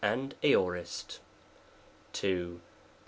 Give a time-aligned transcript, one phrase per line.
[0.03, 1.19] and Aorist.
[2.13, 2.27] 2.
[2.27, 2.61] The Pres.